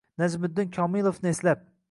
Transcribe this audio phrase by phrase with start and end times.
[0.21, 1.65] Najmiddin Komilovni eslab...